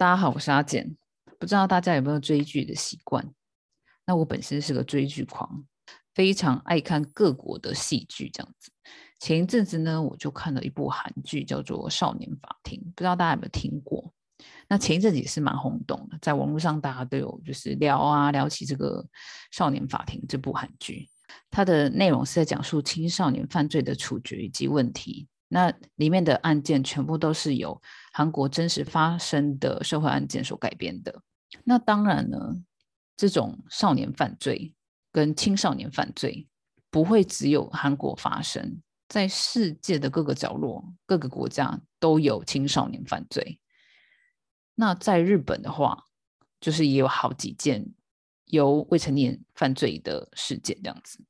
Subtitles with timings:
[0.00, 0.96] 大家好，我是阿简。
[1.38, 3.22] 不知道大家有没有追剧的习惯？
[4.06, 5.62] 那我本身是个追剧狂，
[6.14, 8.30] 非常爱看各国的戏剧。
[8.30, 8.72] 这样子，
[9.18, 14.10] 前一阵子呢，我就看了一部韩剧，叫做《少年法庭》，不知道大家有没有听过？
[14.68, 19.02] 那前一阵子也是蛮轰动的，在网络上大家都有就是聊啊，聊起这个
[19.50, 21.10] 《少年法庭》这部韩剧。
[21.50, 25.28] 它的内容是在讲述青少年犯罪的处决以及问题。
[25.52, 27.82] 那里面的案件全部都是由
[28.12, 31.22] 韩国真实发生的社会案件所改编的。
[31.64, 32.38] 那当然呢，
[33.16, 34.74] 这种少年犯罪
[35.12, 36.48] 跟青少年犯罪
[36.90, 43.60] 不会只有韩国发生，在世界的各个角落、各个国家都有青少年犯罪。
[44.74, 46.04] 那在日本的话，
[46.60, 47.92] 就是也有好几件
[48.46, 51.22] 由未成年犯罪的事件这样子。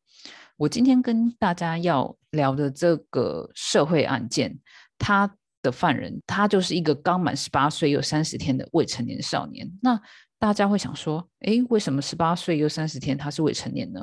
[0.57, 4.61] 我今天跟大家要聊的这个社会案件，
[4.99, 9.71] 它的犯人他就是一个刚满十八岁又三十天的未成年少年。
[9.83, 10.01] 那
[10.39, 14.03] 大家会想说，哎，为什么十八岁又三十天他是未成年呢？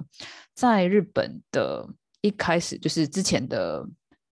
[0.53, 1.88] 在日本的
[2.22, 3.88] 一开始，就是之前的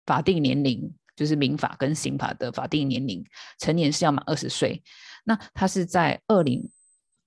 [0.06, 3.24] 法定年龄，就是民法跟刑法的法定年龄，
[3.58, 4.82] 成年是要满二十岁。
[5.24, 6.70] 那他是在二零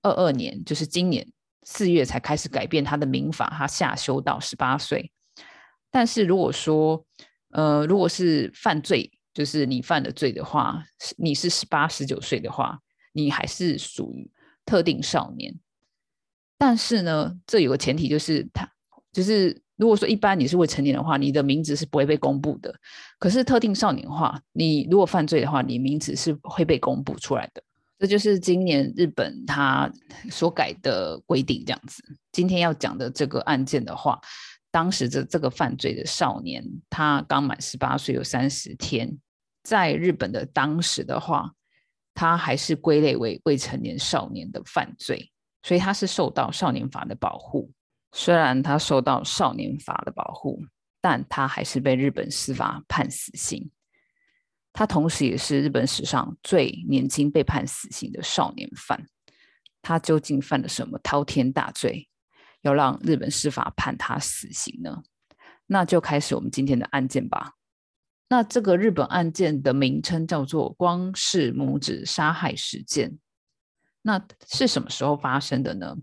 [0.02, 1.26] 二二年，就是今年。
[1.64, 5.12] 四月才开始改变他的民法，他下修到十八岁。
[5.90, 7.04] 但是如果说，
[7.50, 10.84] 呃，如果是犯罪，就是你犯了罪的话，
[11.16, 12.76] 你是十八、十九岁的话，
[13.12, 14.28] 你还是属于
[14.64, 15.54] 特定少年。
[16.58, 18.68] 但是呢，这有个前提，就是他，
[19.12, 22.74] 就是如果说一般你是未成年的话，你的名字是不会被公布的。
[23.20, 27.62] 可是特定少年的话，你如果犯罪的话，你名字是会被公布出来的。
[27.96, 29.88] 这就是今年日本他
[30.32, 32.02] 所改的规定，这样子。
[32.32, 34.20] 今天要讲的这个案件的话，
[34.72, 39.16] 当时的这个犯罪的少年，他刚满十八岁，有三十天，
[39.68, 41.52] 在日本的当时的话，
[42.14, 45.30] 他还是归类为未成年少年的犯罪，
[45.62, 47.70] 所以他是受到少年法的保护。
[48.12, 50.64] 虽然他受到少年法的保护，
[51.02, 53.70] 但他还是被日本司法判死刑。
[54.72, 59.06] 他同时也是日本史上最年轻被判死刑的少年犯。
[59.82, 62.08] 他究竟犯了什么滔天大罪，
[62.62, 65.02] 要让日本司法判他死刑呢？
[65.66, 67.57] 那就开始我们今天的案件吧。
[68.28, 73.18] 那这个日本案件的名称叫做光氏母子杀害事件。
[74.02, 75.96] 那是什么时候发生的呢？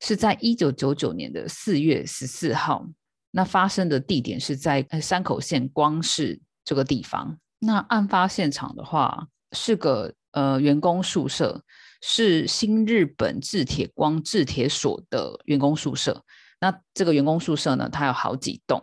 [0.00, 2.86] 是在一九九九年的四月十四号。
[3.30, 7.36] 那发生的地点是在山口县光市这个地方。
[7.58, 11.64] 那案发现场的话，是个呃员工宿舍，
[12.00, 16.24] 是新日本制铁光制铁所的员工宿舍。
[16.60, 18.80] 那这个员工宿舍呢，它有好几栋。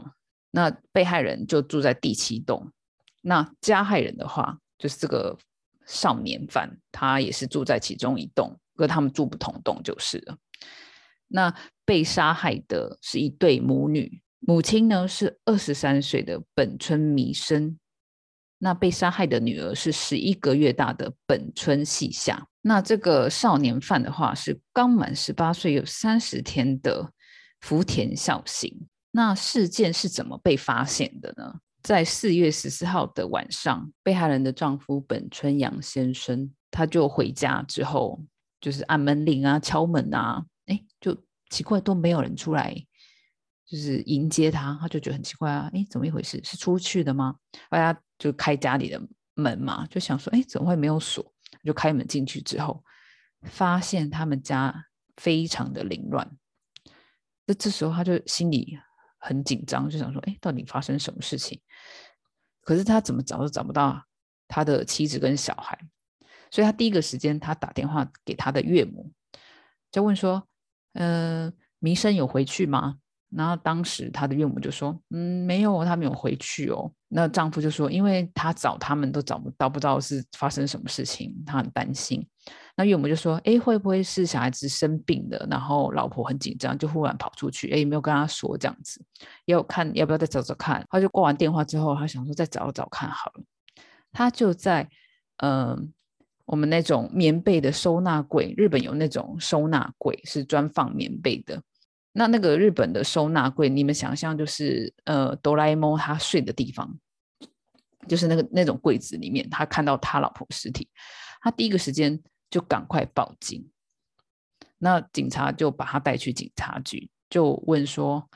[0.52, 2.72] 那被害人就住在第七栋。
[3.22, 5.38] 那加害人的话，就是这个
[5.86, 10.38] 少年犯，他也是住在其中一栋，跟他们住不同栋就是了。
[11.28, 11.54] 那
[11.86, 17.78] 被杀害的是一对母女，母亲呢是二十三岁的本村弥生。
[18.58, 22.48] 那被杀害的女儿是十一个月大的本村细夏。
[22.62, 27.12] 那这个少年犯的话是刚满十八岁有三十天的
[27.60, 28.88] 福田孝行。
[29.12, 31.60] 那事件是怎么被发现的呢？
[31.84, 38.24] 在四月十四号的晚上，被害人的丈夫本春阳先生他就回家之后，
[38.60, 41.18] 就是按门铃啊、敲门啊，哎，就
[41.50, 42.76] 奇怪都没有人出来。
[43.66, 46.42] 就是迎接他，他就觉得很奇怪啊，哎，怎么一回事？
[46.44, 47.38] 是出去的吗？
[47.70, 49.02] 大家就开家里的
[49.34, 51.34] 门嘛，就想说，哎，怎么会没有锁？
[51.64, 52.84] 就开门进去之后，
[53.44, 56.30] 发现他们家非常的凌乱。
[57.46, 58.78] 那这时候他就心里
[59.22, 61.62] 很紧张，就想说，哎，到底发生什么事情？
[62.62, 64.04] 可是他怎么找都找不到
[64.48, 65.80] 他的妻子跟小孩，
[66.52, 69.10] 所以他第一个时间他打电话给他的岳母，
[69.92, 70.46] 就问说，
[70.94, 72.98] 呃，民生有回去吗？
[73.30, 82.28] 然后当时他的岳母就说：“嗯，没有，他没有回去哦。”那丈夫就说：“因为他找他们都找不到，不知道是发生什么事情，他很担心。”
[82.76, 85.48] 那岳母就说：“哎，会不会是小孩子生病了？
[85.50, 87.70] 然后老婆很紧张，就忽然跑出去？
[87.72, 89.02] 哎，没有跟他说这样子，
[89.46, 93.44] 要看要不要再找找看。”他就挂完电话之后，他想说再找找看好了。
[94.12, 94.90] 他就在
[95.38, 95.92] 嗯，
[96.46, 101.62] 我们那种棉被的收纳柜，日本有那种收纳柜是专放棉被的。
[102.14, 106.94] 那那个日本的收纳柜，你们想象就是呃，哆啦 A 梦他睡的地方，
[108.08, 110.90] 就是那个那种柜子里面，他看到他老婆尸体，
[111.42, 112.22] 他第一个时间
[112.52, 113.68] 就赶快报警。
[114.78, 118.30] 那警察就把他带去警察局，就问说：“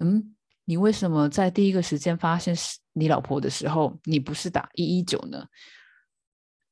[0.00, 0.34] 嗯，
[0.64, 2.54] 你为什么在第一个时间发现
[2.92, 5.46] 你老婆的时候，你不是打一一九呢？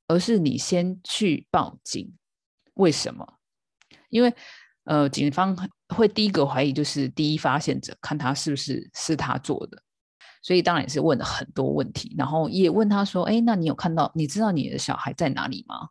[0.07, 2.15] 而是你先去报警。
[2.75, 3.39] 为什么？
[4.11, 4.35] 因为
[4.85, 5.57] 呃，警方
[5.89, 9.83] 会第一个怀疑就是第一发现者，看他是不是是他做的。
[10.43, 14.13] 所以当然也是问了很多问题，然后也问他说：“哎，那你有看到？
[14.15, 15.89] 你知道你的小孩在哪里吗？”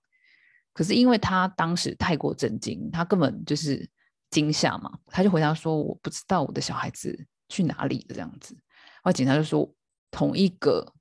[0.73, 3.87] 可是因为他当时太过震惊，他根本就是
[4.31, 9.71] 惊吓嘛，他就回答说：“我不知道我的小孩子去哪里了。”这样子，然后警察就说
[10.09, 10.93] ：“同一个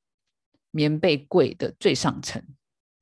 [0.71, 2.43] 棉被柜的最上层，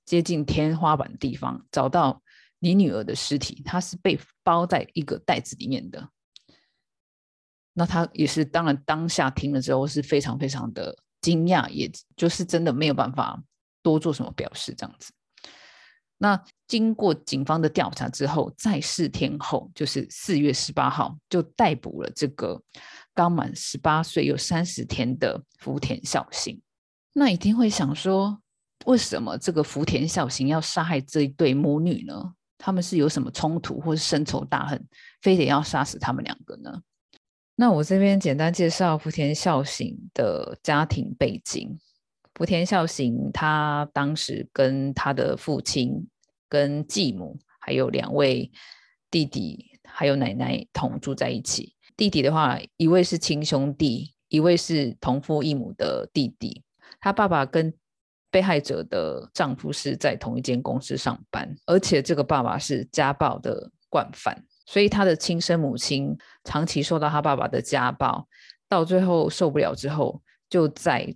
[0.04, 2.22] 接近天花板的地方，找到
[2.60, 6.08] 你女儿的尸体，她是被包在一个袋子里面的。”
[7.72, 13.42] 那他也是，当然当下听了之后是非常非常的惊讶，也就是真的没有办法
[13.80, 15.12] 多做什么表示这样子。
[16.18, 22.62] 那经过警方的调查之后，在四天后，就是四月十八号，就逮捕了这个
[23.12, 26.62] 刚满十八岁又三十天的福田孝行。
[27.12, 28.40] 那一定会想说，
[28.84, 32.34] 为什么这个福田孝行要杀害这一对母女呢？
[32.56, 34.80] 他们是有什么冲突或是深仇大恨，
[35.22, 36.80] 非得要杀死他们两个呢？
[37.56, 41.76] 那我这边简单介绍福田孝行的家庭背景。
[42.34, 46.08] 福田孝行他当时跟他的父亲、
[46.50, 48.50] 跟继母，还有两位
[49.10, 51.74] 弟弟，还有奶奶同住在一起。
[51.96, 56.62] 弟弟的话，一位是亲兄弟，一位是同父异母的弟弟。
[57.00, 57.72] 他爸爸跟
[58.30, 64.44] 被害者的丈夫是在同一间公司上班，而且这个爸爸是家暴的惯犯。
[64.66, 68.26] 所以他的亲生母亲长期受到他爸爸的家暴，
[68.68, 71.12] 到最后受不了之后，就在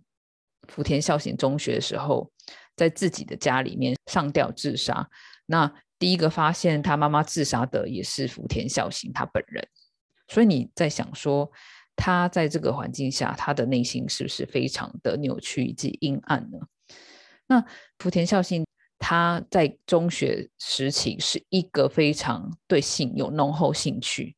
[0.67, 2.31] 福田孝行中学的时候，
[2.77, 5.09] 在自己的家里面上吊自杀。
[5.47, 9.67] 那第一个发现他妈妈自杀的也是福田孝行他本人。
[10.29, 11.51] 所以你在想说，
[11.97, 16.59] 他在这个环境下，他的内心是不是非常的扭曲以及阴暗呢？
[17.47, 17.65] 那
[17.99, 18.65] 福田孝行。
[18.97, 24.35] 他在中学时期是一个非常对性有浓厚兴趣，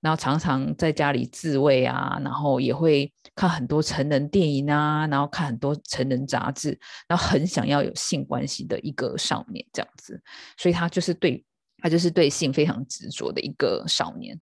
[0.00, 6.78] 然后常常在家里自慰啊，然后也会看很多成人电影啊，然后看很多成人杂志，
[7.08, 10.20] 然后很想要有性关系的一个少年这样子，
[10.56, 11.44] 所以他就是对
[11.78, 14.40] 他就是对性非常执着的一个少年。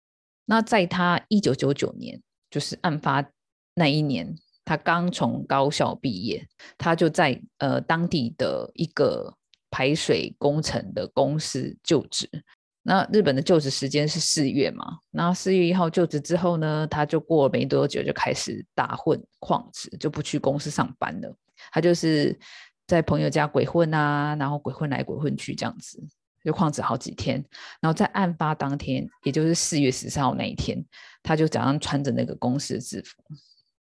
[0.47, 2.21] 那在他一九九九年，
[2.51, 3.25] 就是案发
[3.75, 4.35] 那一年，
[4.65, 6.47] 他刚从高校毕业，
[6.79, 9.35] 他就在呃当地的一个。
[9.75, 12.29] 排水工程的公司就职，
[12.85, 14.85] 那日本的就职时间是四月嘛？
[15.13, 21.33] 然后四月一号就职之后呢，他就过没多久就开始打混旷职，就不去公司上班了。
[21.71, 22.37] 他就是
[22.89, 26.03] 在朋友家鬼混啊，然后鬼混来鬼混去这样子，
[26.45, 27.45] 就旷职好几天。
[27.81, 30.85] 然后在案发当天，也就是四月十三号那一天，
[31.23, 33.23] 他就假装穿着那个公司的制服，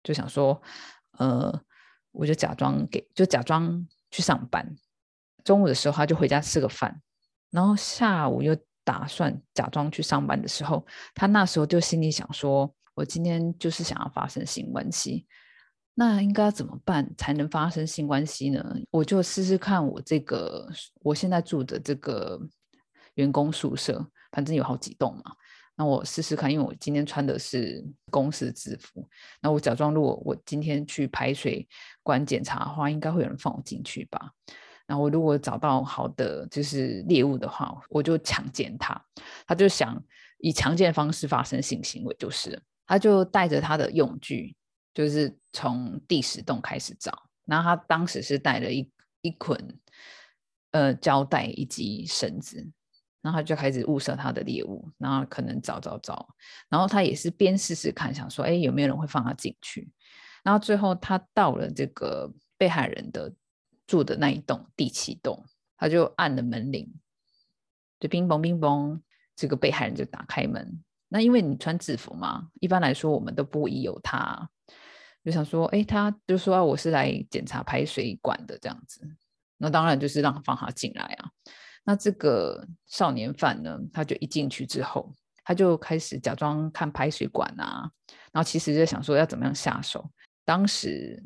[0.04, 0.62] 就想说，
[1.18, 1.62] 呃，
[2.12, 4.76] 我就假装给，就假装去上班。
[5.44, 7.02] 中午的时候，他就回家吃个饭，
[7.50, 10.86] 然后下午又打算假装去上班的时候，
[11.16, 15.26] 他那时候就心里想说：“我今天就是想要发生性关系，
[15.94, 18.76] 那应该怎么办才能发生性关系呢？
[18.92, 20.68] 我就试试看我这个
[21.02, 22.40] 我现在住的这个
[23.16, 25.32] 员工宿舍，反正有好几栋嘛，
[25.76, 29.08] 那我试试看，因为我今天穿的是公司制服，
[29.42, 31.68] 那我假装如果我今天去排水
[32.02, 34.32] 管检查的话，应该会有人放我进去吧。”
[34.86, 39.02] 然后我如果找到好的就是猎物的话，我就强奸他。
[39.48, 39.98] 他就想
[40.40, 44.54] 以强奸的方式发生性行为，就是他就带着他的用具，
[44.94, 47.24] 就是从第十栋开始找。
[47.46, 49.58] 然后他当时是带了一一捆
[50.72, 52.58] 呃胶带以及绳子，
[53.22, 56.28] 然后他就开始物色他的猎物，然后可能找找找。
[56.68, 59.90] 然后他也是边试试看，想说哎有没有人会放他进去。
[60.44, 63.34] 然后最后他到了这个被害人的。
[63.94, 65.46] 住的那一栋第七栋，
[65.78, 66.92] 他就按了门铃，
[68.00, 69.00] 就冰嘣冰嘣，
[69.36, 70.84] 这个被害人就打开门。
[71.10, 74.50] 那因为你穿制服嘛，一般来说我们都不疑有他，
[75.24, 79.08] 就想说，哎，他就说我是来检查排水管的这样子。
[79.58, 81.30] 那当然就是让放他进来啊。
[81.84, 87.92] 那这个少年犯呢，他就一进去之后，他就开始假装看排水管啊，
[88.32, 90.10] 然后其实就想说要怎么样下手。
[90.44, 91.24] 当时。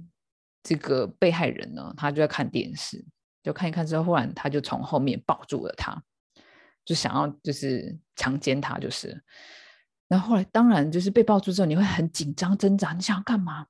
[0.68, 3.02] 这个被害人呢，他就在看电视，
[3.42, 6.04] 就看一看之后，忽然他就从后面抱住了他，
[6.84, 9.24] 就想要就是强奸他，就是。
[10.10, 13.66] 然后后来当然就是被抱住之后，你会很紧张挣扎，你想要干嘛？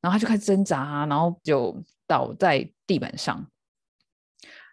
[0.00, 3.44] 然后他就开始挣扎，然后就倒在地板上。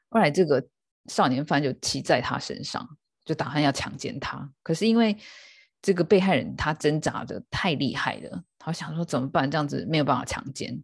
[0.09, 0.63] 后来这个
[1.07, 2.87] 少年犯就骑在他身上，
[3.25, 4.47] 就打算要强奸他。
[4.61, 5.17] 可是因为
[5.81, 9.49] 这个被害人他挣扎的太厉害了，他想说怎么办？
[9.49, 10.83] 这样子没有办法强奸。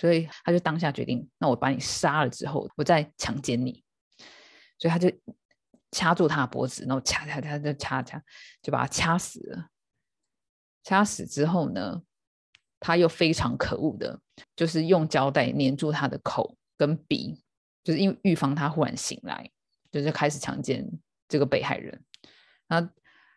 [0.00, 3.84] 所以他就当下决定，那我把你杀了之后，我再强奸你。
[4.78, 5.12] 所以他就
[5.90, 8.22] 掐住他的脖子，然后掐掐掐就掐掐，
[8.62, 9.68] 就把他掐死了。
[10.82, 12.00] 掐死之后呢，
[12.78, 14.18] 他又非常可恶的，
[14.56, 17.38] 就是用胶带粘住他的口跟鼻，
[17.84, 19.50] 就是因为预防他忽然醒来，
[19.92, 20.90] 就是开始强奸
[21.28, 22.02] 这个被害人。
[22.68, 22.90] 那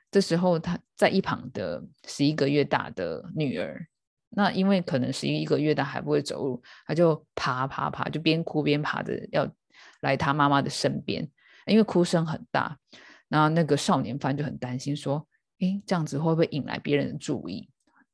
[0.10, 3.86] 这时候他在一旁的十一个月大的女儿，
[4.35, 9.47] 那因为可能十一个月大还不会走路，他就爬爬爬，就边哭边爬着要
[10.01, 11.27] 来他妈妈的身边，
[11.65, 12.77] 因为哭声很大。
[13.29, 15.27] 然后那个少年犯就很担心说。
[15.59, 17.69] 哎，这样子会不会引来别人的注意？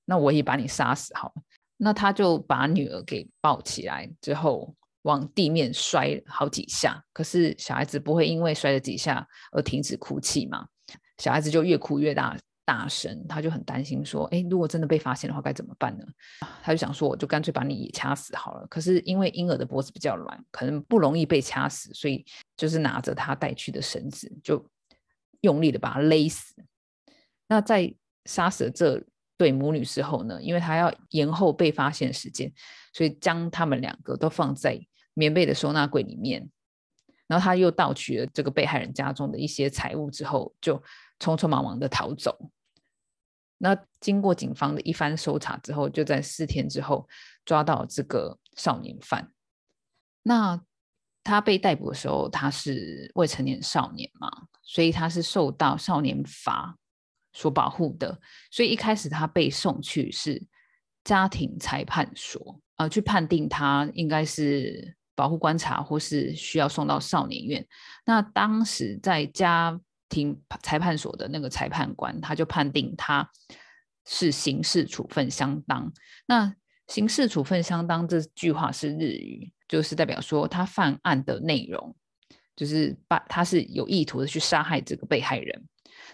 [0.05, 1.41] 那我也把你杀死好了。
[1.77, 7.03] 那他就把女儿给抱起来之后，往地面摔好几下。
[7.11, 10.67] 可是小孩子不会因为摔了几下而停止哭泣嘛？
[11.17, 12.37] 小孩子就越哭越大
[12.69, 16.05] 大声，他就很担心说：哎，如果真的被发现的话，该怎么办呢？
[16.61, 18.67] 他就想说，我就干脆把你也掐死好了。
[18.67, 22.23] 可是因为婴儿的脖子比较软，可能不容易被掐死，所以
[22.55, 24.63] 就是拿着他带去的绳子，就
[25.41, 26.53] 用力的把他勒死。
[27.47, 27.91] 那在
[28.25, 29.03] 杀死了这
[29.35, 30.39] 对母女之后呢？
[30.39, 32.53] 因为他要延后被发现时间，
[32.93, 34.79] 所以将他们两个都放在
[35.15, 36.47] 棉被的收纳柜里面。
[37.25, 40.75] 然后他又盗取了这个被害人家中的一些财物之后，就
[41.19, 42.51] 匆匆忙忙的逃走。
[43.59, 47.07] 那经过警方的一番搜查之后，就在四天之后
[47.45, 49.31] 抓到这个少年犯。
[50.23, 50.59] 那
[51.23, 54.29] 他被逮捕的时候，他是未成年少年嘛，
[54.63, 56.75] 所以他是受到少年法。
[57.31, 60.43] 所保护的，所以一开始他被送去是
[61.03, 67.65] 家庭裁判所，呃，去判定他应该是保护观察，或是需要送到少年院。
[68.03, 73.29] 那当时在家庭裁判所的那个裁判官，他就判定他
[74.05, 75.93] 是刑事处分相当。
[76.25, 76.53] 那
[76.87, 81.95] 刑事处分相当这句话是日语，就是代表说他犯案的内容
[82.55, 85.67] 就是把他是有意图的去杀害这个被害人。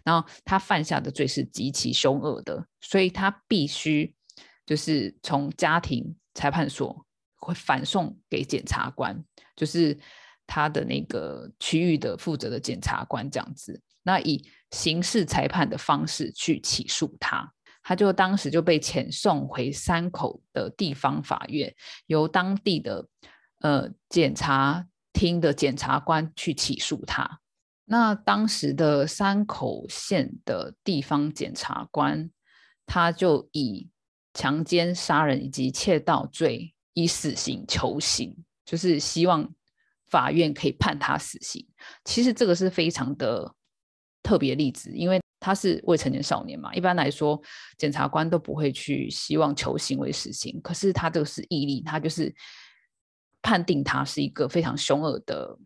[0.03, 4.13] 然后他犯下的罪是极其凶恶的，所以他必须
[4.65, 9.23] 就是从家庭裁判所会反送给检察官，
[9.55, 9.97] 就是
[10.47, 13.81] 他的那个区域的负责的检察官这样子。
[14.03, 21.73] 那以刑事裁判的方式去起诉他，他就当时就被遣送回山口的地方法院，
[22.07, 23.07] 由当地的
[23.61, 27.39] 呃检察厅的检察官去起诉他。
[27.85, 32.29] 那当时的山口县的地方检察官，
[32.85, 33.89] 他就以
[34.33, 38.35] 强奸、杀人以及窃盗罪以死刑求刑，
[38.65, 39.53] 就是希望
[40.15, 41.67] 法院可以判他死刑。
[42.05, 43.53] 其实这个是非常的
[44.23, 46.73] 特别例子，因为他是未成年少年嘛。
[46.73, 47.41] 一般来说，
[47.77, 52.33] 检察官都不会去希望求刑为死刑，可是他这个是毅力，他就是
[53.41, 55.59] 判定他是一个非常凶恶的。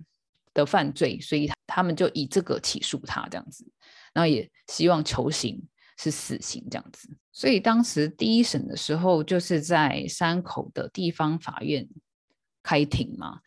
[0.51, 3.63] 的犯罪，所以他们就以这个起诉他这样子，
[4.13, 5.61] 然后也希望求刑
[5.95, 7.07] 是死刑这样子。
[7.31, 11.87] 所以当时第一审的时候，就是在山口的地方法院
[12.63, 13.39] 开庭嘛。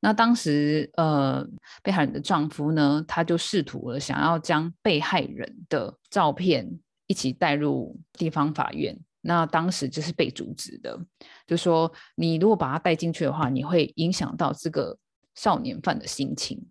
[0.00, 1.46] 那当时呃，
[1.82, 8.98] 被害人的丈夫呢，他就试图了想要将被害人的照片一起带入地方法院。
[9.20, 10.98] 那当时就是被阻止的，
[11.46, 14.98] 就说你如果把他带进去的话，你会影响到这个。
[15.38, 16.66] 少年犯的心情，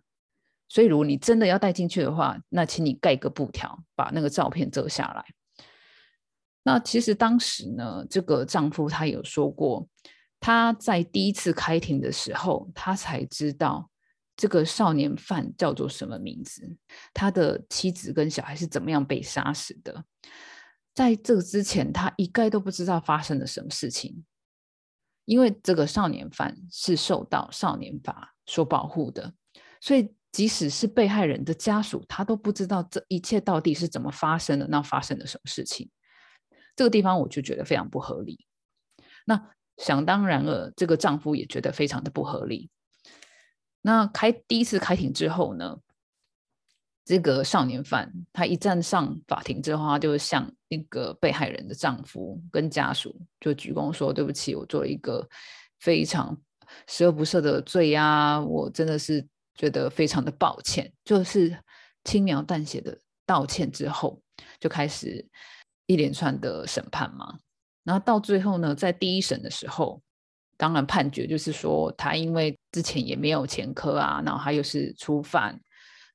[0.68, 5.24] 所以如果你真的要带进去的话，那请你盖个布条，把那个照片遮下来。
[6.64, 9.88] 那其实当时呢，这个丈夫他有说过，
[10.46, 13.90] 他在第一次开庭的时候，他才知道
[14.38, 16.78] 这个少年犯叫做什么名字，
[17.16, 20.06] 他的妻子跟小孩是怎么样被杀死的。
[20.94, 24.24] 在这个之前，他一概都不知道发生了什么事情，
[25.26, 28.34] 因为这个少年犯是受到少年法。
[28.46, 29.34] 所保护的，
[29.82, 35.90] 所以即使是被害人的家属，他都不知道这一切到底是怎么发生的，那发生了什么事情？
[36.76, 38.46] 这个地方我就觉得非常不合理。
[39.26, 42.70] 那想当然了，这个丈夫也觉得非常的不合理。
[43.82, 45.78] 那开第一次开庭之后呢，
[47.04, 55.28] 这个少年犯他一站上法庭之后，他就向那个被害人的丈夫跟家属就鞠躬说：“对不起，我做了一个
[55.80, 56.36] 非常……”
[56.88, 58.42] 十恶不赦的罪呀！
[58.42, 61.56] 我真的是觉得非常的抱歉，就是
[62.04, 64.20] 轻描淡写的道歉之后，
[64.60, 65.24] 就开始
[65.86, 67.38] 一连串的审判嘛。
[67.86, 70.02] 然后到最后呢，在第一审的时候，
[70.58, 75.58] 当然判决就是说，他因为之前也没有前科啊，然后他又是初犯，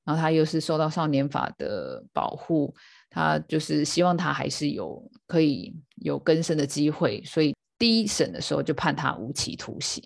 [0.05, 2.75] 然后他又是受到少年法的保护，
[3.09, 5.73] 他就是希望他还是有可以
[6.03, 10.03] 有更生的机会，所以第一审的时候就判他无期徒刑。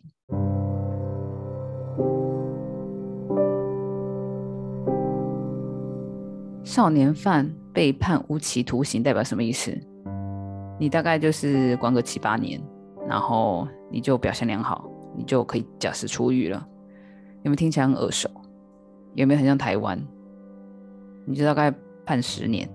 [6.62, 9.74] 少年犯被判无期徒刑代表什么意思？
[10.78, 12.60] 你大概就是关个七八年，
[13.08, 16.66] 然后你就表现良好，你就可以假释出狱了。
[17.42, 18.28] 有没有听起来很耳熟？
[19.14, 20.00] 有没有很像台湾？
[21.26, 21.72] 你就大概
[22.04, 22.68] 判十年，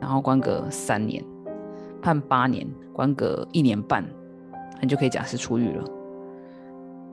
[0.00, 1.22] 然后关个三年，
[2.00, 4.04] 判八年，关个一年半，
[4.80, 5.84] 你就可以假释出狱了。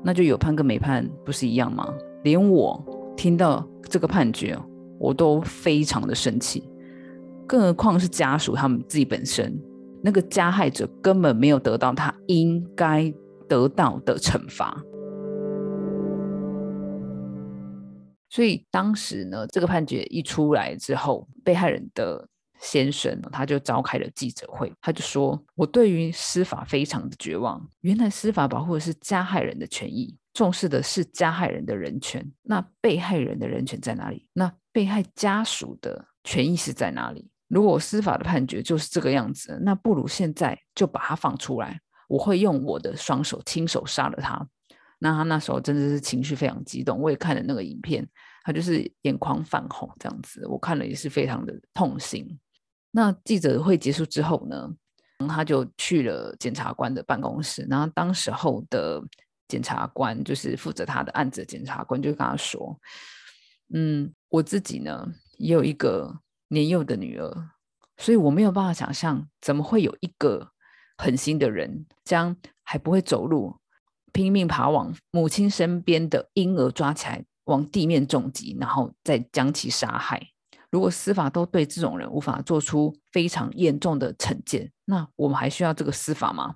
[0.02, 1.94] 那就有判跟没判不是一样吗？
[2.24, 2.82] 连我
[3.18, 4.58] 听到这个判决，
[4.98, 6.70] 我都非常的生气，
[7.46, 9.62] 更何况是家属他们自己本身，
[10.02, 13.14] 那个加害者根本没有得到他应该
[13.48, 14.82] 得到的惩罚。
[18.30, 22.28] 所以当时呢，这个判决一出来之后，被害人的
[22.60, 27.68] 先生他就召开了记者会，他就说：“我对于司法非常的绝望。
[27.82, 32.24] 原来司法保护的是加害人的权益，重视的是加害人的人权。
[32.44, 34.28] 那被害人的人权在哪里？
[34.34, 37.32] 那被害家属的权益是在哪里？
[37.50, 44.48] 如果司法的判决就是这个样子，那不如现在就把他放出来，我会用我的双手亲手杀了他。”
[45.02, 48.06] 那他那时候真的是情绪非常激动，我也看了那个影片，
[48.44, 52.38] 他就是眼眶泛红这样子，我看了也是非常的痛心。
[52.92, 54.70] 那记者会结束之后呢，
[55.28, 59.02] 他就去了检察官的办公室，然后当时候的
[59.48, 62.78] 检察官就是负责他的案子的检察官就跟他说
[63.74, 66.14] ：“嗯，我自己呢也有一个
[66.50, 67.52] 年幼的女儿，
[67.98, 70.52] 所以我没有办法想象怎么会有一个
[70.98, 73.58] 狠心的人将还不会走路。”
[74.12, 80.32] 拼命爬往母亲身边的婴儿抓起来，往地面重击，然后再将其杀害。
[80.72, 86.56] 如果司法都对这种人无法做出非常严重的惩戒，那我们还需要这个司法吗？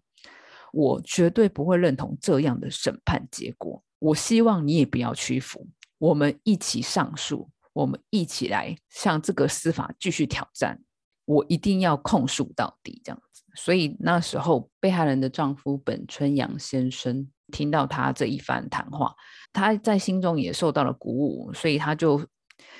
[0.71, 3.83] 我绝对不会认同这样的审判结果。
[3.99, 5.67] 我希望你也不要屈服，
[5.99, 10.79] 我们一起上诉，我们一起来向这个司法继续挑战。
[11.25, 13.43] 我一定要控诉到底，这样子。
[13.55, 17.29] 所以那时候，被害人的丈夫本春阳先生。
[17.51, 19.13] 听到他这一番谈话，
[19.51, 22.25] 他在心中也受到了鼓舞，所以他就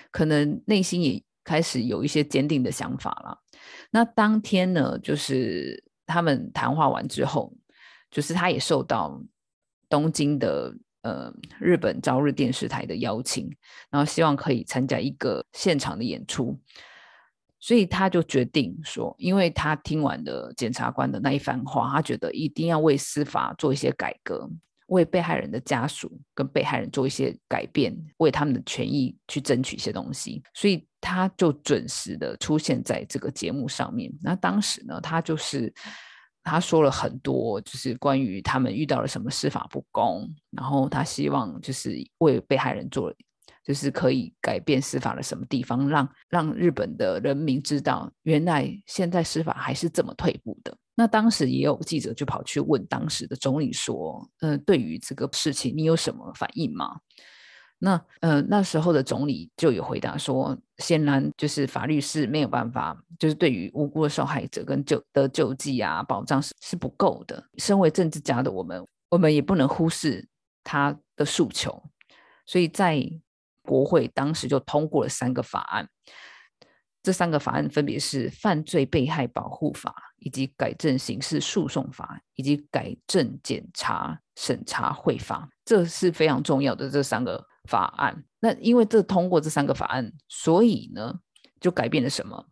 [0.09, 3.37] 可能内心也开始有一些坚定的想法了。
[3.91, 7.53] 那当天呢，就是他们谈话完之后，
[8.09, 9.21] 就是他也受到
[9.89, 13.49] 东京的呃日本朝日电视台的邀请，
[13.89, 16.59] 然后希望可以参加一个现场的演出。
[17.59, 24.49] 所以他就决定说，因为他听完了检察官的那一番话，他觉得一定要为司法做一些改革，
[24.87, 30.43] 为被害人的家属跟被害人做一些改变，为他们的权益去争取一些东西。
[30.53, 34.11] 所以他就准时的出现在这个节目上面。
[34.21, 35.73] 那当时呢，他就是
[36.43, 43.13] 他说了很多，就是关于他们遇到了什么司法不公，然后他希望就是为被害人做。
[43.65, 50.77] 就是可以改变司法的什么地方，让让日本的人民知道，原来现在司法还是这么退步的。
[50.95, 56.99] 那当时也有记者就跑去问当时的总理说：“嗯，对于这个事情，你有什么反应吗？”
[57.83, 67.43] 那呃那时候的总理就有回答说：“显然就是法律是没有办法，就是对于无辜的受害者跟救的救济啊保障是是不够的。
[67.57, 70.25] 身为政治家的我们，我们也不能忽视
[70.63, 71.83] 他的诉求，
[72.45, 73.07] 所以在。”
[73.65, 75.87] 国会当时就通过了三个法案，
[77.01, 88.23] 这三个法案分别是《犯罪被害保护法》、以及改正刑事诉讼法、以及改正检察审查会法，这是非常重要的这三个法案。
[88.39, 91.19] 那因为这通过这三个法案，所以呢，
[91.59, 92.45] 就改变了什么？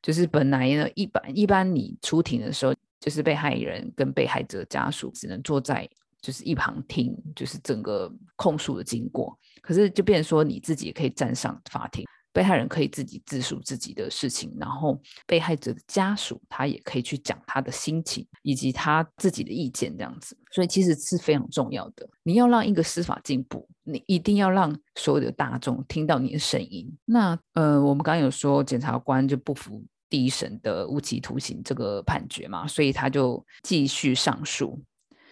[0.00, 5.88] 就是本来呢，一般一般你出庭的时候，就是被害人跟被害者家属只能坐在。
[6.20, 9.36] 就是一旁听，就是整个控诉的经过。
[9.60, 20.36] 可是就变成说，你自己也可以站上法庭，被害人可以自己自述自己的事情，然后被害者的家属他也可以去讲他的心情以及他自己的意见，这样子。
[20.50, 22.08] 所以其实是非常重要的。
[22.22, 26.90] 你要让一个司法进步，你一定要让所有的大众听到你的声音。
[27.04, 34.82] 那呃，我们刚刚有说，检察官就不服第一审的无期徒刑这个判决嘛，所以他就继续上诉。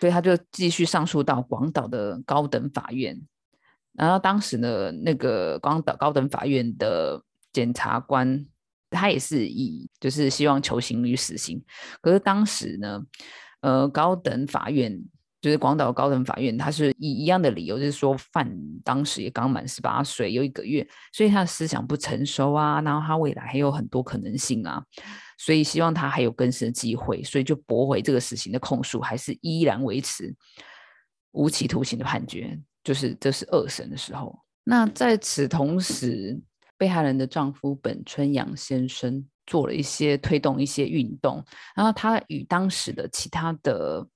[0.01, 3.21] 所以他就继续上诉到广岛的高等法院，
[3.95, 7.23] 然后当时呢，那个广岛高等法院的
[7.53, 8.47] 检察官，
[8.91, 11.63] 他也是以就是希望求刑于死刑，
[12.01, 13.03] 可是当时呢，
[13.61, 15.03] 呃，高等法院。
[15.43, 18.47] 就是广岛高等法院，他是以一样的理由，就是说犯
[18.85, 24.85] 当时也刚满十八岁，有一个月，所以他的思想不成熟啊，然后他未来还有很多可能性啊，
[25.39, 30.37] 所以希望他还有更生的机会，所以就驳回这个死刑的控诉，还是依然维持
[31.31, 32.61] 无期徒刑的判决。
[32.83, 36.41] 就是这是二审的时候，那在此同时，
[36.79, 44.07] 被害人的丈夫本春阳先生做了一些推动一些运动，然后他与当时的其他的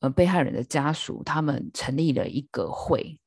[0.00, 3.18] 呃被害人的家属，他们成立了一个会，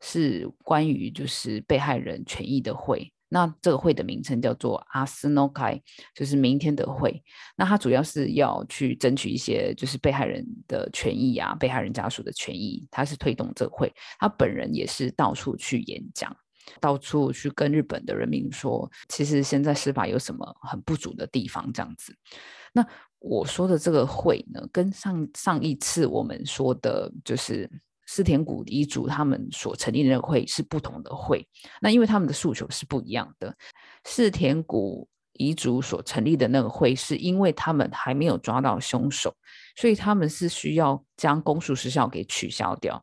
[0.00, 3.12] 是关于就是被害人权益的会。
[3.34, 5.76] 那这个会的名称叫做阿斯诺开，
[6.14, 7.20] 就是明天的会。
[7.56, 12.86] 那他主要是要去争取一些就是被害人的权益啊，被害人家属的权益。
[12.92, 16.32] 他是推动这个会，他本人也是到处去演讲，
[16.80, 22.14] 到处去跟日本的人民说，其实现在司法有什么很不足的地方这样子。
[22.72, 22.86] 那
[23.18, 27.68] 我说的这个会呢，跟上上一次我们说的就是。
[28.06, 31.46] 四田谷遗族他们所成立的那个会是不同的会，
[31.80, 33.54] 那因为他们的诉求是不一样的。
[34.04, 39.34] 四田谷遗族所成立的那个会，是因为他们还没有抓到凶手，
[39.76, 43.02] 所以他们是需要将公诉时效给取消掉，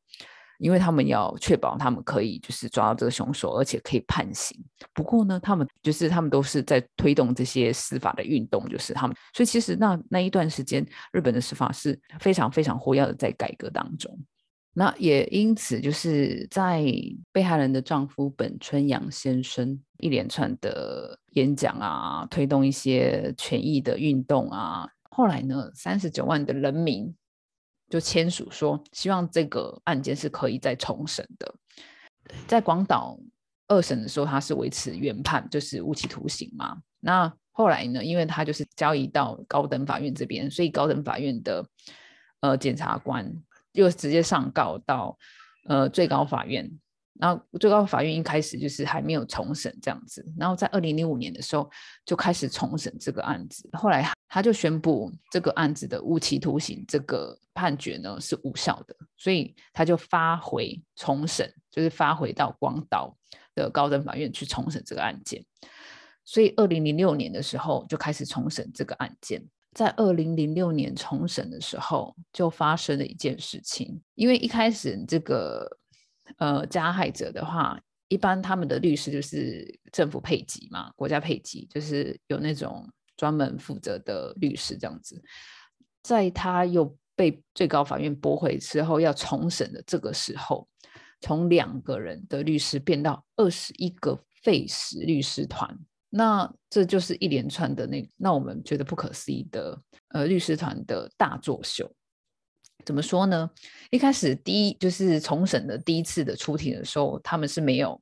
[0.59, 4.57] 因为他们要确保他们可以就是抓到这个凶手，而且可以判刑。
[4.93, 14.17] 不过呢，他们就是他们都是在推动这些司法的运动，就是他们，所以其实那那一段时间，日本的司法是非常非常活跃的，在改革当中。
[14.73, 16.81] 那也因此，就是在
[17.33, 27.13] 被害人的丈夫本春阳先生一连串的演讲啊，推动一些权益的运动啊，后来呢，三十九万的人民
[27.89, 31.53] 就签署说，希望这个案件是可以再重审的。
[32.47, 33.19] 在广岛
[33.67, 36.77] 二审的时候，他是维持原判，就是无期徒刑嘛。
[37.01, 41.65] 那后来呢，因为他就是交易到高等法院这边，所以高等法院的
[42.39, 43.29] 呃检察官。
[43.73, 45.17] 又直接上告到
[45.65, 46.69] 呃最高法院，
[47.19, 51.69] 然后最高法院一开始就是还没有重审这样子，然后在二零零五年的时候
[52.05, 63.15] 就开始重审这个案子，后来他就宣布这个案子的无期徒刑这个判决呢是无效的，所以他就发回重审，就是发回到广岛
[63.53, 65.45] 的高等法院去重审这个案件，
[66.23, 69.45] 所以二零零六年的时候就开始重审这个案件。
[69.73, 74.01] 在二零零六年重审的时候，就发生了一件事情。
[74.15, 75.65] 因为一开始这个
[76.37, 77.79] 呃加害者的话，
[78.09, 85.23] 一般他们的律师就是政府配给嘛，国家配给，就是有那种专门负责的律师这样子。
[86.03, 90.67] 在他又被最高法院驳回之后，要重审的这个时候，
[91.21, 95.79] 从两个人的律师变到二十一个废死律师团。
[96.13, 101.89] 那这就是一连串的那那我们觉得不可思议的呃律师团的大作秀，
[102.83, 103.49] 怎么说呢？
[103.91, 107.99] 一开始第一就是重审的第一次的出庭的时候，他们是没有，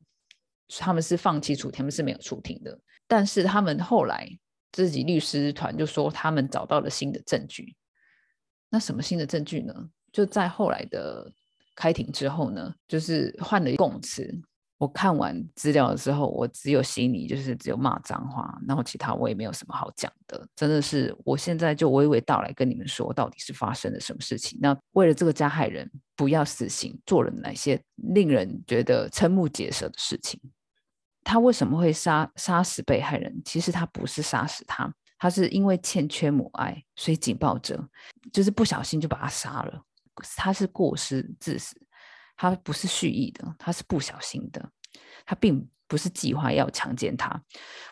[0.80, 2.76] 他们是放弃出庭，他们是没有出庭的。
[3.08, 4.28] 但是他们后来
[4.72, 7.76] 自己律师团就说他们找到了新的证据。
[8.70, 9.74] 那什么新的证据呢？
[10.12, 11.32] 就在后来的
[11.76, 14.36] 开庭之后呢，就是换了供词。
[14.80, 20.48] 我看完资料的时候，我只有心里就是只有骂脏话，然后其他我也没有什么好讲的。
[20.56, 24.58] 真的是，我现在就娓娓道来跟你们说，到底是发生了什么事情。
[24.62, 30.40] 那为了这个加害人不要死刑，做了哪些令人觉得瞠目结舌的事情？
[31.26, 33.42] 他为什么会杀杀死被害人？
[33.44, 37.86] 其实他不是杀死他，他是因为欠缺母爱，所以警报者
[38.32, 39.84] 就是不小心就把他杀了。
[40.38, 41.76] 他是过失致死。
[42.42, 44.72] 他不是蓄意的，他是不小心的，
[45.26, 47.44] 他并不是计划要强奸他。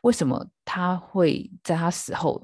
[0.03, 2.41] 为什么他会在他死后，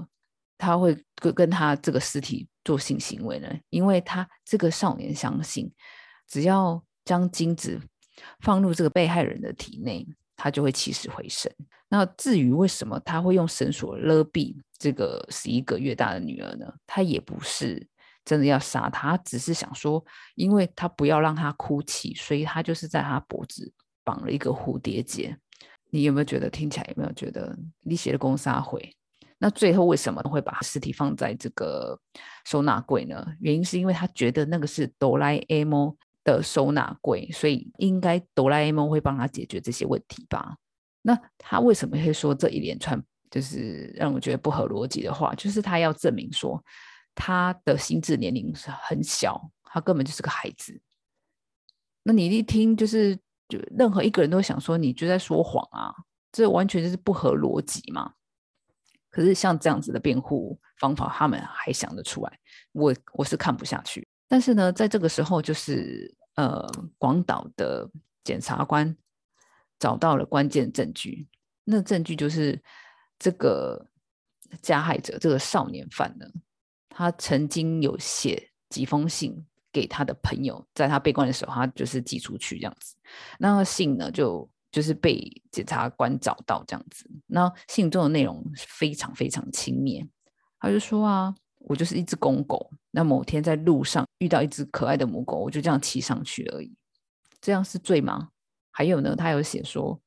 [0.58, 3.48] 他会跟跟他这个尸体做性行为呢？
[3.70, 5.72] 因为他这个少年相信，
[6.28, 7.80] 只要将精子
[8.42, 11.50] 放入这个被害人的体内，他就会起死回生。
[11.88, 16.66] 那至于为什么他会用绳索勒毙这个十一个月大的女儿呢？
[16.86, 17.88] 他也不是。
[18.26, 20.04] 真的要杀他，只是想说，
[20.36, 23.72] 因为他不要让他哭泣，所以他就是在他脖子
[24.04, 25.38] 绑了一个蝴蝶结。
[25.90, 28.96] 你有没有觉得听起来有没有觉得你写的公杀会？
[29.38, 32.00] 那最后为什么会把尸体放在这个
[32.46, 33.26] 收纳柜呢？
[33.42, 40.56] 原因是因为他觉得那个是哆啦 A 梦的收纳柜，所以应该哆啦 A 梦会帮他解决这些问题吧？
[41.02, 45.36] 那他为什么会说这一连串就是让我觉得不合逻辑的话？
[45.36, 46.64] 就是他要证明说。
[47.15, 50.82] 他的心智年龄是很小，他根本就是个孩子。
[52.04, 53.15] 那你一听就是，
[53.47, 55.93] 就任何一个人都想说，你就在说谎啊，
[56.32, 58.13] 这完全就是不合逻辑嘛。
[59.10, 62.39] 可是像这样子的辩护方法，他们还想得出来，
[62.71, 64.08] 我我是看不下去。
[64.28, 67.88] 但是呢，在这个时候，就是呃，广岛的
[68.23, 68.97] 检察官
[69.78, 71.28] 找到了关键证据，
[71.63, 72.60] 那证据就是
[73.19, 73.88] 这个
[74.62, 76.26] 加害者，这个少年犯呢。
[76.96, 82.96] 他曾经有写几封信给他的朋友，在他被关的时候，他就是寄出去这样子。
[83.40, 85.20] 那个信呢，就就是被
[85.52, 87.10] 检察官找到这样子。
[87.28, 90.08] 那信中的内容非常非常轻蔑，
[90.60, 96.72] 他就说啊，我就是一只公狗，那某天在路上遇到一只可爱的母狗，我就这样骑上去而已，
[97.42, 98.30] 这样是罪吗？
[98.72, 100.00] 还有呢，他有写说，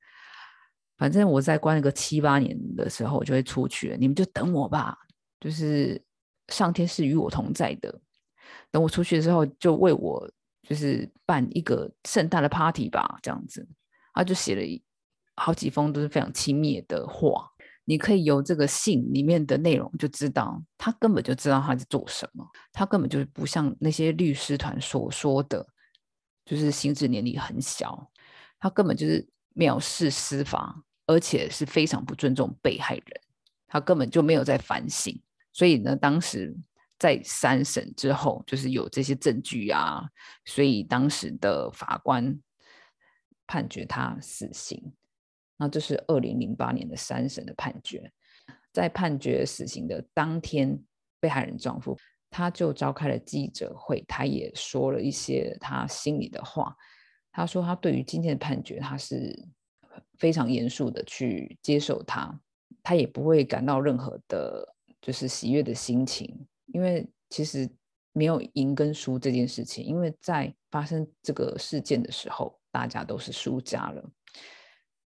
[0.97, 4.97] 反正我在关了个七八年的时候，我就会出去了，你们就等我吧，
[5.41, 6.03] 就是
[6.49, 8.01] 上天是与我同在的。
[8.71, 10.31] 等我出去的时候，就为我
[10.63, 13.67] 就是办一个盛大的 party 吧，这样子。
[14.15, 14.63] 他就写了
[15.35, 17.51] 好几封都是非常轻蔑的话。
[17.89, 22.45] 你可以由这个信里面的内容就知道，他根本就知道他在做什么。
[22.73, 25.65] 他根本就不像那些律师团所说的，
[26.45, 28.11] 就是心智年龄很小。
[28.59, 33.21] 他根本就是藐视司法，而且是非常不尊重被害人。
[33.69, 35.17] 他根本就没有在反省。
[35.57, 36.55] 所以呢，当时。
[36.99, 40.03] 在三审之后，就是有这些证据啊，
[40.47, 42.41] 所以当时的法官
[43.47, 44.95] 判决他死刑。
[45.59, 48.11] 那这是二零零八年的三审的判决。
[48.73, 50.83] 在判决死刑的当天，
[51.21, 51.95] 被害人丈夫
[52.31, 56.75] 他就召开了记者会，他也说了一些他心里的话。
[57.31, 59.39] 他说他对于今天的判决，他是
[60.19, 62.41] 非常严肃的去接受他，
[62.83, 64.76] 他也不会感到任何的，
[65.07, 66.37] 就是喜悦的心情。
[66.67, 67.71] 因为其实
[68.13, 74.11] 没有赢跟输这件事情，因为在发生这个事件的时候，大家都是输家了。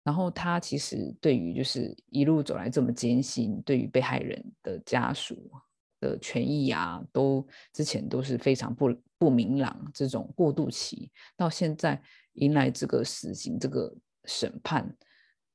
[0.05, 5.51] 然后他其实对于就是一路走来这么艰辛，对于被害人的家属
[5.99, 9.91] 的权益啊，都之前都是非常不不明朗。
[9.93, 12.01] 这种过渡期到现在
[12.35, 13.93] 迎来这个死刑这个
[14.27, 14.97] 审判，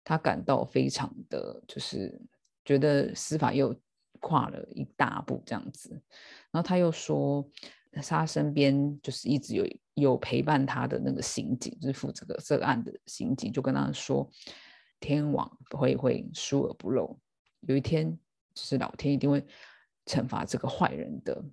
[0.03, 2.21] 他感到非常的就是
[2.65, 3.73] 觉得司法又。
[4.23, 5.89] 跨了一大步这样子，
[6.49, 7.45] 然后他又说，
[8.01, 14.25] 他身边就是一直有有陪伴他的那个刑警，就是负责这个案的刑警，就跟他说，
[15.01, 17.19] 天网会会疏而不漏，
[17.67, 18.17] 有一天
[18.53, 19.45] 就是老天一定会
[20.05, 21.43] 惩罚这个坏人的。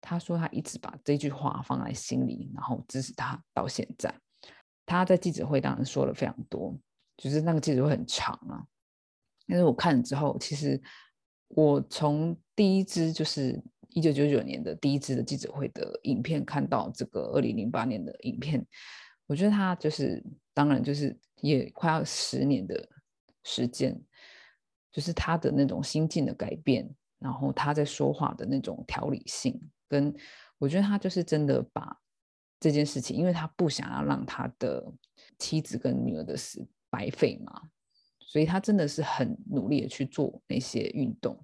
[0.00, 4.12] 他说他一直把这句话放在心里，然后支持他到现在。
[4.86, 6.74] 他在记者会当然说了非常多，
[7.18, 8.64] 就是那个记者会很长啊，
[9.46, 10.80] 但是我看了之后，其实。
[11.50, 18.64] 我从第一支就是一九九九年的第一支的记者会的影片看到这个二零零八年的影片，
[19.26, 22.88] 我觉得他就是当然就是也快要十年的
[23.42, 24.00] 时间，
[24.92, 30.14] 就是他的那种心境的改变，然后他在说话的那种条理性，跟
[30.58, 31.98] 我觉得他就是真的把
[32.60, 34.84] 这件事情，因为他不想要让他的
[35.36, 37.62] 妻子跟女儿的死白费嘛。
[38.30, 41.36] 所以他真的是很努力的去做那些运动，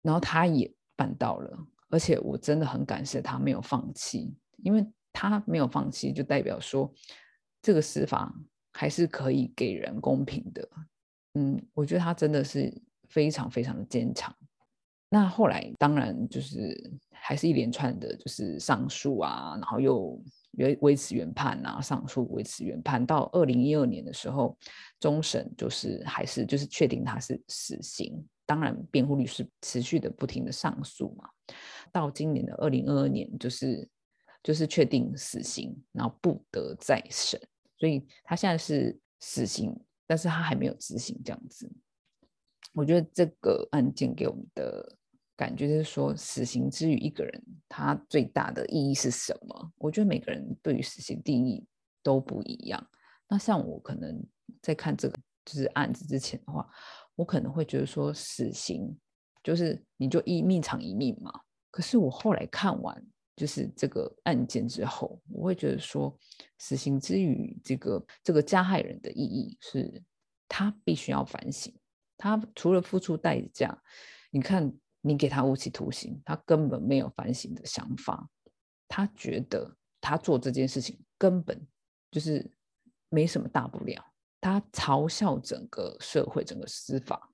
[0.00, 1.58] 然后他也办到了，
[1.90, 6.88] 而且我真的很感谢他没有放弃，因为他没有放弃，就代表说
[7.60, 8.32] 这个司法
[8.72, 10.68] 还是可以给人公平的。
[11.32, 12.72] 嗯，我觉得他真的是
[13.08, 14.32] 非常非常的坚强。
[15.08, 20.22] 那后来当然就是还是一连串的，就是上诉啊，然后又。
[20.58, 24.56] 维维持原判啊，上诉维持原判，到二零一二年的时候，
[25.00, 28.24] 终审就是还是就是确定他是死刑。
[28.46, 31.28] 当然，辩护律师持续的不停的上诉嘛，
[31.90, 33.88] 到今年的二零二二年，就是
[34.42, 37.40] 就是确定死刑，然后不得再审。
[37.78, 39.74] 所以他现在是死刑，
[40.06, 41.70] 但是他还没有执行这样子。
[42.72, 44.96] 我觉得这个案件给我们的。
[45.36, 49.72] 感觉就是说，死刑之于一个人，他最大的意义是什么？
[49.78, 51.66] 我觉得每个人对于死刑定义
[52.04, 52.88] 都不一样。
[53.28, 54.24] 那像我可能
[54.62, 56.68] 在看这个就是案子之前的话，
[57.16, 58.96] 我可能会觉得说，死刑
[59.42, 61.32] 就是你就一命偿一命嘛。
[61.70, 66.16] 可是我后来看完就是这个案件之后，我会觉得说，
[66.58, 70.00] 死刑之于这个这个加害人的意义是，
[70.46, 71.74] 他必须要反省。
[72.16, 73.76] 他除了付出代价，
[74.30, 74.72] 你看。
[75.06, 78.26] 你给他无期徒刑，他根本没有反省的想法，
[78.88, 81.60] 他觉得他做这件事情根本
[82.10, 82.50] 就是
[83.10, 84.02] 没什么大不了，
[84.40, 87.30] 他嘲笑整个社会、整个司法。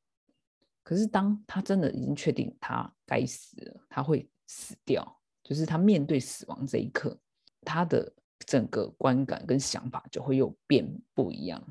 [0.82, 7.16] 可是当他真的已经确定他该死了，他会死掉，就是他面对死亡这一刻，
[7.60, 11.62] 他的整个观感跟想法就会又变不一样，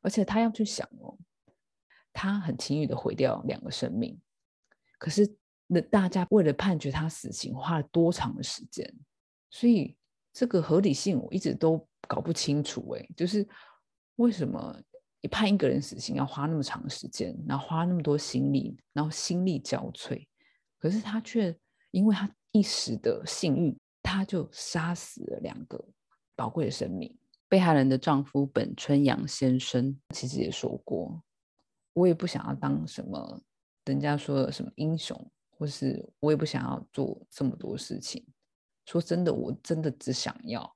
[0.00, 1.18] 而且他要去想哦，
[2.12, 4.16] 他很轻易的毁掉两个生命。
[4.98, 5.32] 可是，
[5.66, 8.92] 那大家为了判决他死刑花了多长的时间？
[9.48, 9.96] 所以
[10.32, 12.90] 这个合理性我一直都搞不清楚。
[12.90, 13.46] 哎，就是
[14.16, 14.76] 为什么
[15.20, 20.26] 你判一个人死刑要花那么长时间，然后花那么多心力，然后心力交瘁，
[20.78, 21.56] 可是他却
[21.90, 25.82] 因为他一时的性欲，他就杀死了两个
[26.34, 27.16] 宝贵的生命。
[27.48, 31.22] 被害人的丈夫本春阳先生其实也说过，
[31.94, 33.40] 我也不想要当什么
[33.92, 35.18] 人家说的什么英雄，
[35.50, 38.26] 或是我也不想要做这么多事情。
[38.84, 40.70] 说真的，我真的只想要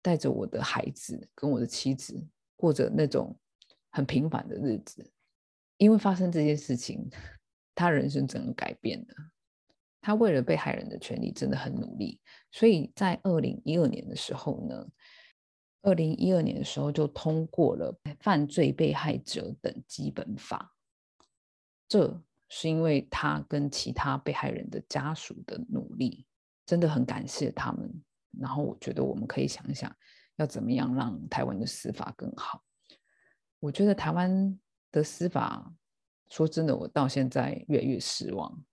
[0.00, 3.38] 带着我的孩子跟我的妻子过着那种
[3.90, 5.12] 很平凡的日子。
[5.76, 7.10] 因为发生这件事情，
[7.74, 9.14] 他人生整个改变了。
[10.00, 12.20] 他为了被害人的权利真的很努力，
[12.52, 14.86] 所以在二零一二年的时候呢。
[15.86, 20.73] 二零一二年的时候，就通过了《犯罪被害者等基本法》，
[21.88, 26.26] 这是因为他跟其他被害人的家属的努力，
[26.66, 28.02] 真的很感谢他们。
[28.40, 29.94] 然后我觉得我们可以想一想，
[30.36, 32.62] 要怎么样让台湾的司法更好。
[33.60, 34.58] 我觉得台湾
[34.90, 35.72] 的司法，
[36.28, 38.64] 说真的，我到现在越来越失望。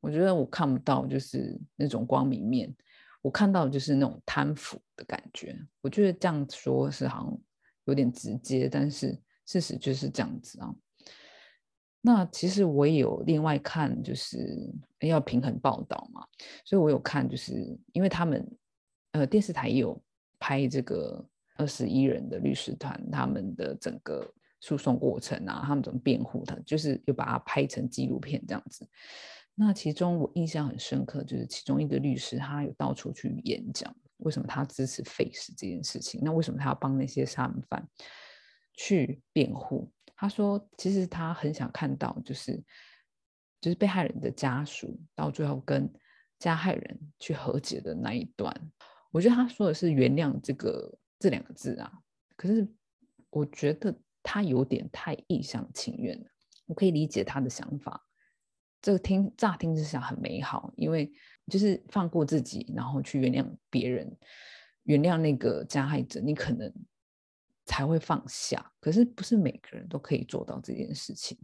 [0.00, 2.74] 我觉得我看不到就是那种光明面。
[3.20, 7.38] 我看到就是那种贪腐的感觉，我觉得这样说是好像
[7.86, 10.72] 有点直接，但是事实就是这样子啊。
[12.00, 16.24] 那其实我也有另外看，就是要平衡报道嘛，
[16.64, 18.48] 所以我有看，就是因为他们
[19.12, 20.00] 呃电视台也有
[20.38, 21.22] 拍这个
[21.56, 24.24] 二十一人的律师团他们的整个
[24.60, 28.88] 诉讼过程啊，他们怎么辩护的，就是又把它拍成纪录片这样子。
[29.54, 36.20] 那其中我印象很深刻，就是其中一个律师，他有到处去演讲，为什么他支持废死这件事情？
[36.22, 37.84] 那为什么他要帮那些杀人犯
[38.74, 39.90] 去辩护？
[40.20, 42.60] 他说，其实他很想看到，就是
[43.60, 45.88] 就是被害人的家属到最后跟
[46.40, 48.52] 加害人去和解的那一段。
[49.12, 51.90] 我觉得他说的是原谅这个这两个字啊，
[52.36, 52.68] 可是
[53.30, 56.26] 我觉得他有点太一厢情愿了。
[56.66, 58.04] 我可以理解他的想法。
[58.82, 61.12] 这个听乍听之下很美好，因为
[61.46, 64.18] 就是放过自己，然后去原谅别人，
[64.82, 66.72] 原谅那个加害者，你可能
[67.68, 68.72] 才会放下。
[68.80, 71.38] 可是不是每个人都可以做到这件事情。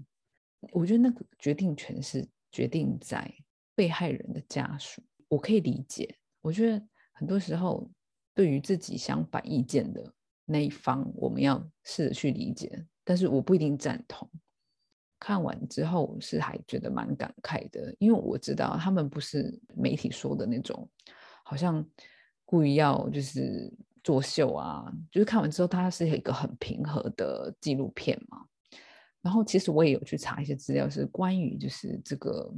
[0.72, 3.30] 我觉得那个决定权是决定在
[3.74, 5.02] 被害人的家属。
[5.28, 6.82] 我可以理解，我觉得
[7.12, 7.90] 很多时候
[8.34, 10.12] 对于自己相反意见的
[10.46, 14.28] 那一方，我们要试着去理解，但是我不一定赞同。
[15.20, 20.88] 看完之后是还觉得蛮感慨的，因为我知道他们不是媒体说的那种，
[21.44, 21.86] 好像
[22.44, 23.72] 故意要就是
[24.04, 24.84] 作秀啊。
[25.10, 28.46] 就是看完之后，它是一个很平和的纪录片嘛。
[29.20, 32.54] 然后其实我也有去查一些资料，是关于就是这个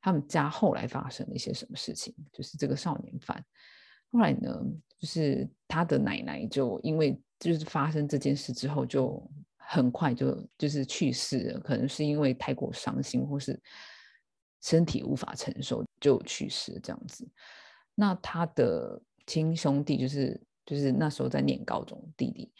[0.00, 2.14] 他们家后来发生了一些什么事情。
[2.32, 3.44] 就是这个少年犯
[4.12, 4.62] 后来呢，
[4.96, 9.28] 就是他的奶奶就因为就是发生这件事之后就。
[9.68, 13.60] 很快就就是去世了，可能是因为太过伤心，或是
[14.62, 17.28] 身体无法承受就去世这样子。
[17.92, 22.52] 那他的亲兄弟就是就是那时候在念高中弟弟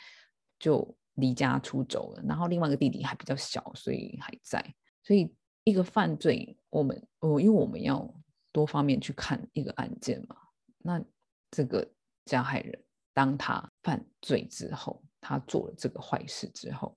[0.59, 4.65] 就离家出走了，然后另外一个弟弟还比较小，所以还在。
[5.03, 5.31] 所以
[5.65, 8.11] 一个犯罪，我们哦，因为我们要
[8.53, 10.37] 多方面去看一个案件嘛。
[10.79, 11.05] 那
[11.51, 11.87] 这个
[12.25, 15.03] 加害人当他犯罪之后。
[15.29, 16.97] 他做了这个坏事之后，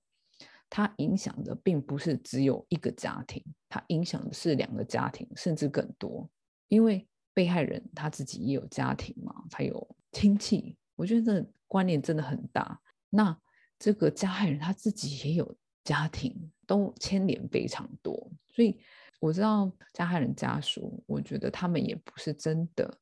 [0.68, 6.30] 他影响的并不是只有一个家庭，他影响的是两个家庭，甚至更多。
[6.68, 12.80] 因为被害人他自己也有家庭嘛，他有亲戚，我觉得这观念真的很大。
[13.08, 13.36] 那
[13.78, 18.30] 这个加害人他自己也有家庭，都牵连非常多。
[18.50, 18.78] 所以
[19.18, 22.98] 我知道加害人家属，我觉得他们也不是真的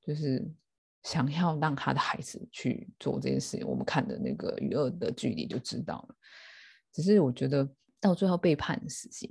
[0.00, 0.50] 就是。
[1.02, 6.16] 想要让他的孩子去做这件事情，我们看的那个与恶的距离就知道了。
[6.92, 9.30] 只是我觉得到最后被判死刑，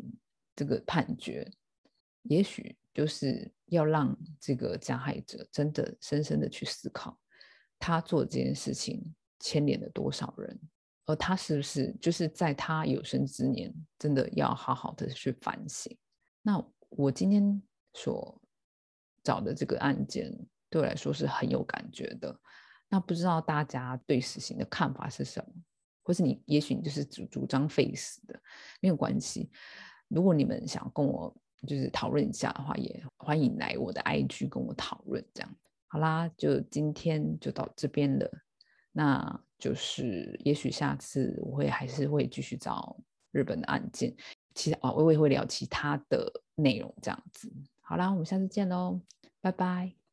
[0.56, 1.46] 这个判决，
[2.22, 7.20] 也许就是要让这个加害者真的深深的去思考，
[7.80, 10.60] 他做这件事情牵连了多少人，
[11.06, 15.96] 而他是不是就是在他有生之年，真的要好好的去反省。
[16.42, 17.62] 那我今天
[17.94, 18.42] 所
[19.23, 20.32] 找的这个案件。
[20.67, 22.38] 对我来说是很有感觉的。
[22.90, 25.54] 那不知道大家对死刑的看法是什么？
[26.04, 28.38] 或是你，也许你就是主主张废死的，
[28.82, 29.50] 没有关系。
[30.10, 31.34] 如果你们想跟我
[31.65, 35.23] 就是讨论一下的话，也欢迎来我的 IG 跟我讨论。
[35.34, 35.56] 这样
[35.96, 38.29] 好啦，就今天就到这边了。
[38.91, 42.98] 那就是也许下次我会还是会继续找
[43.31, 44.13] 日本的案件，
[44.54, 46.93] 其他啊，我也会聊其他的内容。
[47.02, 49.00] 这样子好啦，我们下次见喽，
[49.39, 50.04] 拜拜。